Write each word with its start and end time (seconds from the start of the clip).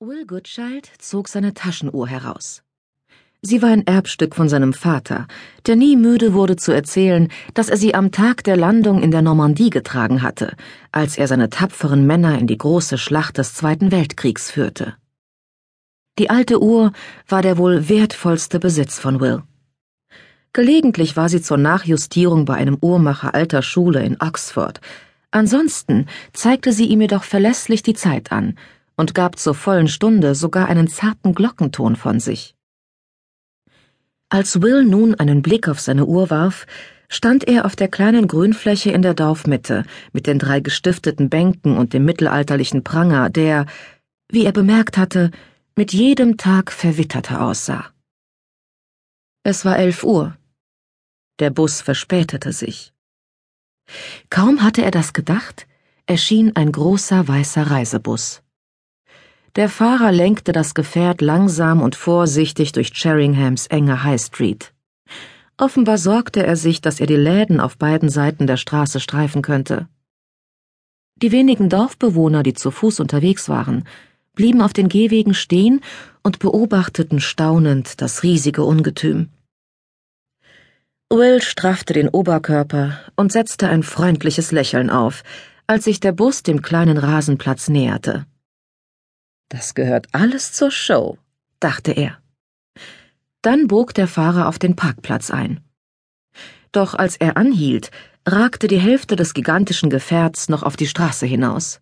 Will 0.00 0.26
Goodchild 0.26 0.88
zog 0.98 1.26
seine 1.26 1.54
Taschenuhr 1.54 2.06
heraus. 2.06 2.62
Sie 3.42 3.62
war 3.62 3.70
ein 3.70 3.84
Erbstück 3.84 4.36
von 4.36 4.48
seinem 4.48 4.72
Vater, 4.72 5.26
der 5.66 5.74
nie 5.74 5.96
müde 5.96 6.34
wurde 6.34 6.54
zu 6.54 6.70
erzählen, 6.70 7.32
dass 7.52 7.68
er 7.68 7.76
sie 7.76 7.96
am 7.96 8.12
Tag 8.12 8.44
der 8.44 8.56
Landung 8.56 9.02
in 9.02 9.10
der 9.10 9.22
Normandie 9.22 9.70
getragen 9.70 10.22
hatte, 10.22 10.54
als 10.92 11.18
er 11.18 11.26
seine 11.26 11.50
tapferen 11.50 12.06
Männer 12.06 12.38
in 12.38 12.46
die 12.46 12.56
große 12.56 12.96
Schlacht 12.96 13.38
des 13.38 13.54
Zweiten 13.54 13.90
Weltkriegs 13.90 14.52
führte. 14.52 14.94
Die 16.20 16.30
alte 16.30 16.62
Uhr 16.62 16.92
war 17.26 17.42
der 17.42 17.58
wohl 17.58 17.88
wertvollste 17.88 18.60
Besitz 18.60 19.00
von 19.00 19.18
Will. 19.18 19.42
Gelegentlich 20.52 21.16
war 21.16 21.28
sie 21.28 21.42
zur 21.42 21.56
Nachjustierung 21.56 22.44
bei 22.44 22.54
einem 22.54 22.78
Uhrmacher 22.80 23.34
alter 23.34 23.62
Schule 23.62 24.04
in 24.04 24.16
Oxford. 24.20 24.80
Ansonsten 25.32 26.06
zeigte 26.32 26.72
sie 26.72 26.86
ihm 26.86 27.00
jedoch 27.00 27.24
verlässlich 27.24 27.82
die 27.82 27.94
Zeit 27.94 28.30
an, 28.30 28.56
und 28.98 29.14
gab 29.14 29.38
zur 29.38 29.54
vollen 29.54 29.88
Stunde 29.88 30.34
sogar 30.34 30.68
einen 30.68 30.88
zarten 30.88 31.32
Glockenton 31.32 31.94
von 31.94 32.18
sich. 32.18 32.56
Als 34.28 34.60
Will 34.60 34.84
nun 34.84 35.14
einen 35.14 35.40
Blick 35.40 35.68
auf 35.68 35.80
seine 35.80 36.04
Uhr 36.04 36.28
warf, 36.30 36.66
stand 37.08 37.46
er 37.46 37.64
auf 37.64 37.76
der 37.76 37.88
kleinen 37.88 38.26
Grünfläche 38.26 38.90
in 38.90 39.00
der 39.00 39.14
Dorfmitte 39.14 39.84
mit 40.12 40.26
den 40.26 40.38
drei 40.38 40.60
gestifteten 40.60 41.30
Bänken 41.30 41.78
und 41.78 41.94
dem 41.94 42.04
mittelalterlichen 42.04 42.82
Pranger, 42.82 43.30
der, 43.30 43.66
wie 44.28 44.44
er 44.44 44.52
bemerkt 44.52 44.98
hatte, 44.98 45.30
mit 45.76 45.92
jedem 45.92 46.36
Tag 46.36 46.72
verwitterter 46.72 47.40
aussah. 47.40 47.86
Es 49.44 49.64
war 49.64 49.78
elf 49.78 50.02
Uhr. 50.02 50.36
Der 51.38 51.50
Bus 51.50 51.80
verspätete 51.80 52.52
sich. 52.52 52.92
Kaum 54.28 54.62
hatte 54.62 54.82
er 54.82 54.90
das 54.90 55.12
gedacht, 55.12 55.68
erschien 56.04 56.56
ein 56.56 56.72
großer 56.72 57.28
weißer 57.28 57.70
Reisebus. 57.70 58.42
Der 59.56 59.68
Fahrer 59.68 60.12
lenkte 60.12 60.52
das 60.52 60.74
Gefährt 60.74 61.20
langsam 61.20 61.82
und 61.82 61.96
vorsichtig 61.96 62.72
durch 62.72 62.92
Cheringhams 62.92 63.66
enge 63.66 64.04
High 64.04 64.20
Street. 64.20 64.72
Offenbar 65.56 65.98
sorgte 65.98 66.46
er 66.46 66.56
sich, 66.56 66.80
dass 66.80 67.00
er 67.00 67.06
die 67.06 67.16
Läden 67.16 67.58
auf 67.60 67.76
beiden 67.76 68.08
Seiten 68.08 68.46
der 68.46 68.56
Straße 68.56 69.00
streifen 69.00 69.42
könnte. 69.42 69.88
Die 71.16 71.32
wenigen 71.32 71.68
Dorfbewohner, 71.68 72.44
die 72.44 72.54
zu 72.54 72.70
Fuß 72.70 73.00
unterwegs 73.00 73.48
waren, 73.48 73.84
blieben 74.34 74.62
auf 74.62 74.72
den 74.72 74.88
Gehwegen 74.88 75.34
stehen 75.34 75.80
und 76.22 76.38
beobachteten 76.38 77.18
staunend 77.18 78.00
das 78.00 78.22
riesige 78.22 78.62
Ungetüm. 78.62 79.30
Will 81.10 81.42
straffte 81.42 81.92
den 81.94 82.08
Oberkörper 82.08 83.00
und 83.16 83.32
setzte 83.32 83.68
ein 83.68 83.82
freundliches 83.82 84.52
Lächeln 84.52 84.90
auf, 84.90 85.24
als 85.66 85.84
sich 85.84 85.98
der 85.98 86.12
Bus 86.12 86.44
dem 86.44 86.62
kleinen 86.62 86.98
Rasenplatz 86.98 87.68
näherte. 87.68 88.26
Das 89.48 89.74
gehört 89.74 90.08
alles 90.12 90.52
zur 90.52 90.70
Show, 90.70 91.18
dachte 91.60 91.92
er. 91.92 92.18
Dann 93.42 93.66
bog 93.66 93.94
der 93.94 94.08
Fahrer 94.08 94.48
auf 94.48 94.58
den 94.58 94.76
Parkplatz 94.76 95.30
ein. 95.30 95.60
Doch 96.72 96.94
als 96.94 97.16
er 97.16 97.36
anhielt, 97.36 97.90
ragte 98.26 98.68
die 98.68 98.78
Hälfte 98.78 99.16
des 99.16 99.32
gigantischen 99.32 99.90
Gefährts 99.90 100.48
noch 100.48 100.62
auf 100.62 100.76
die 100.76 100.86
Straße 100.86 101.24
hinaus. 101.24 101.80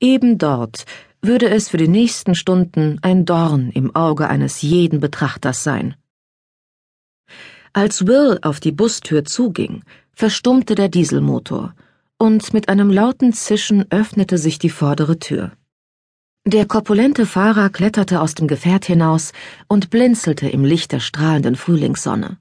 Eben 0.00 0.36
dort 0.38 0.84
würde 1.20 1.48
es 1.48 1.68
für 1.68 1.76
die 1.76 1.88
nächsten 1.88 2.34
Stunden 2.34 2.98
ein 3.02 3.24
Dorn 3.24 3.70
im 3.70 3.94
Auge 3.94 4.28
eines 4.28 4.62
jeden 4.62 4.98
Betrachters 4.98 5.62
sein. 5.62 5.94
Als 7.72 8.06
Will 8.06 8.38
auf 8.42 8.58
die 8.58 8.72
Bustür 8.72 9.24
zuging, 9.24 9.84
verstummte 10.12 10.74
der 10.74 10.88
Dieselmotor, 10.88 11.74
und 12.18 12.52
mit 12.52 12.68
einem 12.68 12.90
lauten 12.90 13.32
Zischen 13.32 13.86
öffnete 13.90 14.38
sich 14.38 14.58
die 14.58 14.70
vordere 14.70 15.18
Tür. 15.18 15.52
Der 16.44 16.66
korpulente 16.66 17.24
Fahrer 17.24 17.70
kletterte 17.70 18.20
aus 18.20 18.34
dem 18.34 18.48
Gefährt 18.48 18.84
hinaus 18.84 19.32
und 19.68 19.90
blinzelte 19.90 20.48
im 20.48 20.64
Licht 20.64 20.90
der 20.90 20.98
strahlenden 20.98 21.54
Frühlingssonne. 21.54 22.36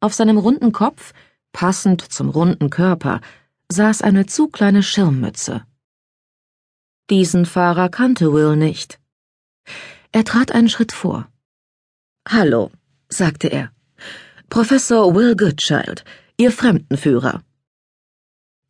Auf 0.00 0.12
seinem 0.12 0.38
runden 0.38 0.72
Kopf, 0.72 1.12
passend 1.52 2.02
zum 2.02 2.30
runden 2.30 2.68
Körper, 2.68 3.20
saß 3.68 4.02
eine 4.02 4.26
zu 4.26 4.48
kleine 4.48 4.82
Schirmmütze. 4.82 5.64
Diesen 7.10 7.46
Fahrer 7.46 7.90
kannte 7.90 8.32
Will 8.32 8.56
nicht. 8.56 8.98
Er 10.10 10.24
trat 10.24 10.50
einen 10.50 10.68
Schritt 10.68 10.90
vor. 10.90 11.28
Hallo, 12.28 12.72
sagte 13.08 13.46
er. 13.48 13.70
Professor 14.48 15.14
Will 15.14 15.36
Goodchild, 15.36 16.04
Ihr 16.38 16.50
Fremdenführer. 16.50 17.44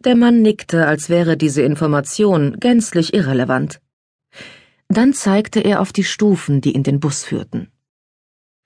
Der 0.00 0.14
Mann 0.14 0.42
nickte, 0.42 0.86
als 0.86 1.08
wäre 1.08 1.38
diese 1.38 1.62
Information 1.62 2.60
gänzlich 2.60 3.14
irrelevant. 3.14 3.80
Dann 4.88 5.12
zeigte 5.12 5.60
er 5.60 5.80
auf 5.80 5.92
die 5.92 6.04
Stufen, 6.04 6.60
die 6.60 6.72
in 6.72 6.82
den 6.82 6.98
Bus 6.98 7.22
führten. 7.22 7.70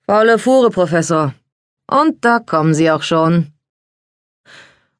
Volle 0.05 0.39
Fuhre, 0.39 0.69
Professor. 0.69 1.33
Und 1.87 2.23
da 2.23 2.39
kommen 2.39 2.73
Sie 2.73 2.89
auch 2.89 3.03
schon. 3.03 3.53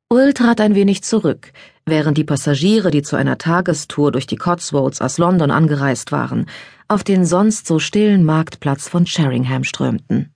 Will 0.09 0.33
trat 0.33 0.61
ein 0.61 0.75
wenig 0.75 1.03
zurück, 1.03 1.53
während 1.85 2.17
die 2.17 2.23
Passagiere, 2.23 2.91
die 2.91 3.01
zu 3.01 3.15
einer 3.15 3.37
Tagestour 3.37 4.11
durch 4.11 4.27
die 4.27 4.35
Cotswolds 4.35 5.01
aus 5.01 5.17
London 5.17 5.49
angereist 5.49 6.11
waren, 6.11 6.45
auf 6.87 7.03
den 7.03 7.25
sonst 7.25 7.67
so 7.67 7.79
stillen 7.79 8.23
Marktplatz 8.23 8.87
von 8.87 9.07
Sheringham 9.07 9.63
strömten. 9.63 10.33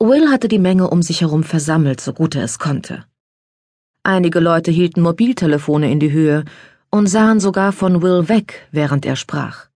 Will 0.00 0.30
hatte 0.30 0.48
die 0.48 0.58
Menge 0.58 0.90
um 0.90 1.00
sich 1.00 1.22
herum 1.22 1.42
versammelt, 1.42 2.00
so 2.00 2.12
gut 2.12 2.34
er 2.34 2.44
es 2.44 2.58
konnte. 2.58 3.04
Einige 4.02 4.40
Leute 4.40 4.70
hielten 4.70 5.00
Mobiltelefone 5.00 5.90
in 5.90 6.00
die 6.00 6.12
Höhe 6.12 6.44
und 6.90 7.06
sahen 7.06 7.40
sogar 7.40 7.72
von 7.72 8.02
Will 8.02 8.28
weg, 8.28 8.68
während 8.70 9.04
er 9.06 9.16
sprach. 9.16 9.68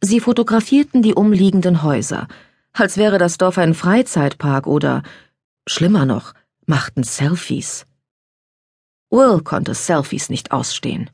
Sie 0.00 0.20
fotografierten 0.20 1.02
die 1.02 1.14
umliegenden 1.14 1.82
Häuser, 1.82 2.28
als 2.72 2.96
wäre 2.96 3.18
das 3.18 3.38
Dorf 3.38 3.58
ein 3.58 3.74
Freizeitpark 3.74 4.66
oder, 4.66 5.02
schlimmer 5.66 6.06
noch, 6.06 6.34
machten 6.66 7.02
Selfies. 7.02 7.86
Will 9.10 9.40
konnte 9.40 9.74
Selfies 9.74 10.28
nicht 10.28 10.52
ausstehen. 10.52 11.10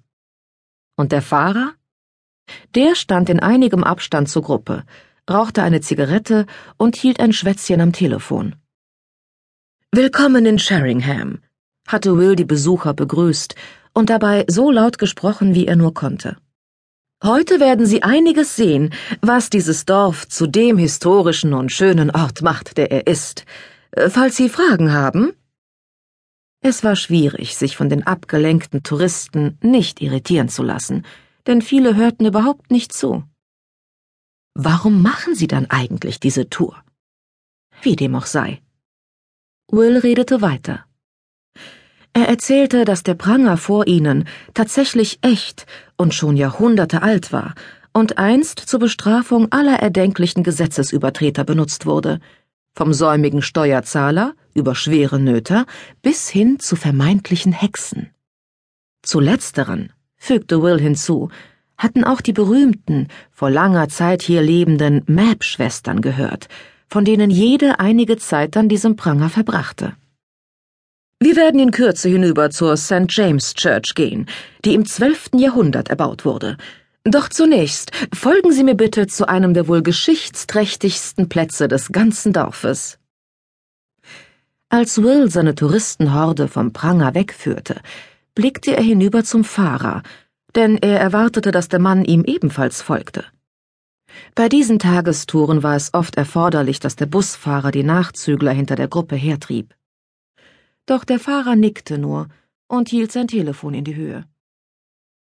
Und 0.97 1.13
der 1.13 1.23
Fahrer? 1.23 1.73
Der 2.75 2.95
stand 2.95 3.31
in 3.31 3.41
einigem 3.41 3.85
Abstand 3.85 4.29
zur 4.29 4.43
Gruppe, 4.43 4.85
rauchte 5.31 5.63
eine 5.63 5.81
Zigarette 5.81 6.47
und 6.77 6.97
hielt 6.97 7.21
ein 7.21 7.33
Schwätzchen 7.33 7.81
am 7.81 7.93
Telefon. 7.93 8.57
Willkommen 9.93 10.45
in 10.45 10.59
Sheringham, 10.59 11.39
hatte 11.87 12.19
Will 12.19 12.37
die 12.37 12.45
Besucher 12.45 12.93
begrüßt 12.93 13.55
und 13.95 14.11
dabei 14.11 14.45
so 14.49 14.71
laut 14.71 14.99
gesprochen, 14.99 15.55
wie 15.55 15.67
er 15.67 15.77
nur 15.77 15.95
konnte. 15.95 16.37
Heute 17.23 17.59
werden 17.59 17.87
Sie 17.87 18.03
einiges 18.03 18.55
sehen, 18.55 18.93
was 19.23 19.49
dieses 19.49 19.87
Dorf 19.87 20.29
zu 20.29 20.47
dem 20.47 20.77
historischen 20.77 21.55
und 21.55 21.73
schönen 21.73 22.11
Ort 22.11 22.43
macht, 22.43 22.77
der 22.77 22.91
er 22.91 23.07
ist. 23.07 23.47
Äh, 23.93 24.11
falls 24.11 24.37
Sie 24.37 24.51
Fragen 24.51 24.93
haben? 24.93 25.33
Es 26.61 26.85
war 26.85 26.97
schwierig, 26.97 27.57
sich 27.57 27.77
von 27.77 27.89
den 27.89 28.07
abgelenkten 28.07 28.83
Touristen 28.83 29.59
nicht 29.63 30.03
irritieren 30.03 30.49
zu 30.49 30.63
lassen, 30.63 31.07
denn 31.47 31.63
viele 31.63 31.97
hörten 31.97 32.27
überhaupt 32.27 32.71
nicht 32.71 32.93
zu. 32.93 33.25
Warum 34.55 35.03
machen 35.03 35.35
Sie 35.35 35.47
dann 35.47 35.67
eigentlich 35.71 36.21
diese 36.21 36.49
Tour? 36.49 36.83
Wie 37.83 37.97
dem 37.97 38.15
auch 38.15 38.27
sei. 38.27 38.61
Will 39.71 39.99
redete 39.99 40.41
weiter. 40.41 40.85
Er 42.15 42.29
erzählte, 42.29 42.85
dass 42.85 43.03
der 43.03 43.15
Pranger 43.15 43.57
vor 43.57 43.89
ihnen 43.89 44.27
tatsächlich 44.55 45.19
echt 45.23 45.67
und 45.97 46.15
schon 46.15 46.37
Jahrhunderte 46.37 47.03
alt 47.03 47.33
war 47.33 47.55
und 47.93 48.19
einst 48.19 48.61
zur 48.61 48.79
Bestrafung 48.79 49.51
aller 49.51 49.81
erdenklichen 49.81 50.45
Gesetzesübertreter 50.45 51.43
benutzt 51.43 51.87
wurde, 51.87 52.21
vom 52.73 52.93
säumigen 52.93 53.43
Steuerzahler 53.43 54.35
über 54.55 54.77
schwere 54.77 55.19
Nöter 55.19 55.67
bis 56.03 56.29
hin 56.29 56.61
zu 56.61 56.77
vermeintlichen 56.77 57.53
Hexen. 57.53 58.11
Zu 59.03 59.19
letzteren, 59.19 59.93
fügte 60.17 60.63
Will 60.63 60.81
hinzu, 60.81 61.31
hatten 61.77 62.05
auch 62.05 62.21
die 62.21 62.33
berühmten, 62.33 63.09
vor 63.33 63.51
langer 63.51 63.89
Zeit 63.89 64.23
hier 64.23 64.41
lebenden 64.41 65.03
Mab-Schwestern 65.07 66.01
gehört, 66.01 66.47
von 66.89 67.05
denen 67.05 67.31
jede 67.31 67.81
einige 67.81 68.19
Zeit 68.19 68.57
an 68.57 68.69
diesem 68.69 68.95
Pranger 68.95 69.31
verbrachte. 69.31 69.95
Wir 71.35 71.43
werden 71.43 71.59
in 71.59 71.73
Kürze 71.73 72.09
hinüber 72.09 72.51
zur 72.51 72.77
St. 72.77 73.07
James 73.09 73.55
Church 73.55 73.97
gehen, 73.97 74.27
die 74.65 74.73
im 74.73 74.87
zwölften 74.87 75.41
Jahrhundert 75.41 75.89
erbaut 75.89 76.25
wurde. 76.25 76.57
Doch 77.03 77.29
zunächst 77.29 77.91
folgen 78.15 78.53
Sie 78.53 78.63
mir 78.63 78.77
bitte 78.77 79.09
zu 79.09 79.29
einem 79.29 79.53
der 79.53 79.67
wohl 79.67 79.83
geschichtsträchtigsten 79.83 81.29
Plätze 81.29 81.67
des 81.67 81.91
ganzen 81.91 82.33
Dorfes. 82.33 83.01
Als 84.69 85.03
Will 85.03 85.29
seine 85.29 85.57
Touristenhorde 85.57 86.47
vom 86.47 86.73
Pranger 86.73 87.17
wegführte, 87.17 87.81
blickte 88.37 88.77
er 88.77 88.85
hinüber 88.85 89.25
zum 89.25 89.43
Fahrer, 89.43 90.05
denn 90.55 90.79
er 90.79 91.01
erwartete, 91.01 91.51
dass 91.51 91.67
der 91.67 91.81
Mann 91.81 92.05
ihm 92.05 92.23
ebenfalls 92.23 92.81
folgte. 92.81 93.25
Bei 94.37 94.49
diesen 94.49 94.79
Tagestouren 94.79 95.65
war 95.65 95.75
es 95.75 95.95
oft 95.95 96.17
erforderlich, 96.17 96.79
dass 96.79 96.95
der 96.95 97.07
Busfahrer 97.07 97.73
die 97.73 97.83
Nachzügler 97.83 98.53
hinter 98.53 98.77
der 98.77 98.87
Gruppe 98.87 99.17
hertrieb. 99.17 99.75
Doch 100.87 101.05
der 101.05 101.19
Fahrer 101.19 101.57
nickte 101.57 101.99
nur 101.99 102.29
und 102.69 102.89
hielt 102.89 103.13
sein 103.13 103.29
Telefon 103.29 103.75
in 103.75 103.85
die 103.85 103.97
Höhe. 103.97 104.25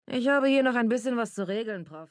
Ich 0.08 0.28
habe 0.28 0.46
hier 0.46 0.62
noch 0.62 0.76
ein 0.76 0.88
bisschen 0.88 1.16
was 1.16 1.34
zu 1.34 1.46
regeln, 1.48 1.84
Prof. 1.84 2.04